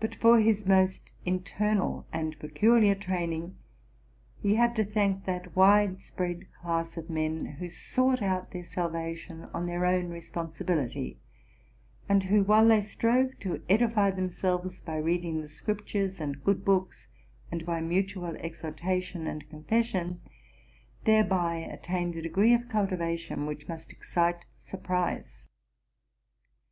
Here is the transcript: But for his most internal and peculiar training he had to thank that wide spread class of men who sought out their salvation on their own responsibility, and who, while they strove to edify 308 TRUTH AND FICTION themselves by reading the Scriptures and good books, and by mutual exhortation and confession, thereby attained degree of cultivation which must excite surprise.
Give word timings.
But 0.00 0.16
for 0.16 0.40
his 0.40 0.66
most 0.66 1.12
internal 1.24 2.04
and 2.12 2.36
peculiar 2.40 2.96
training 2.96 3.56
he 4.42 4.56
had 4.56 4.74
to 4.74 4.82
thank 4.82 5.24
that 5.24 5.54
wide 5.54 6.02
spread 6.02 6.50
class 6.52 6.96
of 6.96 7.08
men 7.08 7.46
who 7.46 7.68
sought 7.68 8.22
out 8.22 8.50
their 8.50 8.64
salvation 8.64 9.44
on 9.54 9.66
their 9.66 9.86
own 9.86 10.08
responsibility, 10.08 11.20
and 12.08 12.24
who, 12.24 12.42
while 12.42 12.66
they 12.66 12.80
strove 12.82 13.38
to 13.38 13.62
edify 13.68 14.10
308 14.10 14.10
TRUTH 14.10 14.18
AND 14.18 14.30
FICTION 14.32 14.50
themselves 14.66 14.80
by 14.80 14.96
reading 14.96 15.42
the 15.42 15.48
Scriptures 15.48 16.18
and 16.20 16.42
good 16.42 16.64
books, 16.64 17.06
and 17.52 17.64
by 17.64 17.80
mutual 17.80 18.34
exhortation 18.40 19.28
and 19.28 19.48
confession, 19.48 20.20
thereby 21.04 21.54
attained 21.54 22.14
degree 22.14 22.52
of 22.52 22.66
cultivation 22.66 23.46
which 23.46 23.68
must 23.68 23.92
excite 23.92 24.44
surprise. 24.50 25.46